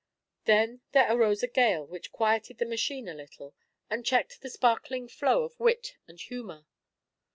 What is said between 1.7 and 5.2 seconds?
which quieted the machine a little, and checked the sparkling